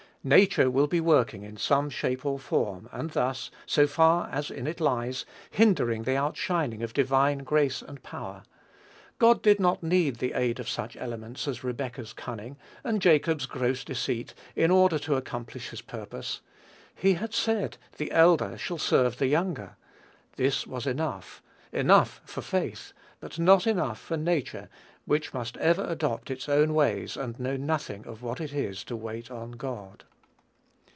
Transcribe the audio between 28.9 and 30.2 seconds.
wait on God.